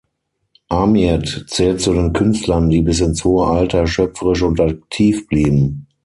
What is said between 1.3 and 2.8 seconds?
zählt zu den Künstlern,